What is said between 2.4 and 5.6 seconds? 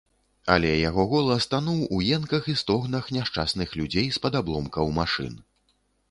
і стогнах няшчасных людзей з-пад абломкаў машын.